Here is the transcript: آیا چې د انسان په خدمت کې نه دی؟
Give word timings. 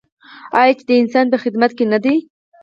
آیا 0.59 0.73
چې 0.77 0.83
د 0.87 0.91
انسان 1.01 1.25
په 1.33 1.37
خدمت 1.43 1.71
کې 1.77 1.85
نه 1.91 1.99
دی؟ 2.03 2.15